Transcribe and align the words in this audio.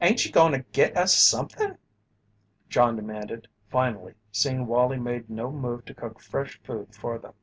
"Ain't 0.00 0.26
you 0.26 0.32
goin' 0.32 0.50
to 0.50 0.64
git 0.72 0.96
us 0.96 1.16
somethin'?" 1.16 1.78
John 2.68 2.96
demanded, 2.96 3.46
finally, 3.70 4.14
seeing 4.32 4.66
Wallie 4.66 4.98
made 4.98 5.30
no 5.30 5.52
move 5.52 5.84
to 5.84 5.94
cook 5.94 6.18
fresh 6.18 6.60
food 6.64 6.92
for 6.92 7.20
them. 7.20 7.34